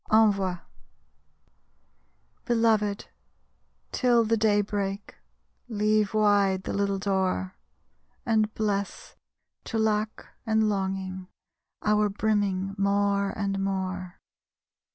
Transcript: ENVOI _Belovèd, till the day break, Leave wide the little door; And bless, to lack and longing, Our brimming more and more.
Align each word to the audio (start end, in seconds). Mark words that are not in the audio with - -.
ENVOI 0.11 0.59
_Belovèd, 2.47 3.05
till 3.91 4.23
the 4.25 4.35
day 4.35 4.59
break, 4.61 5.13
Leave 5.67 6.15
wide 6.15 6.63
the 6.63 6.73
little 6.73 6.97
door; 6.97 7.55
And 8.25 8.51
bless, 8.55 9.15
to 9.65 9.77
lack 9.77 10.25
and 10.43 10.67
longing, 10.67 11.27
Our 11.83 12.09
brimming 12.09 12.73
more 12.79 13.29
and 13.37 13.59
more. 13.59 14.19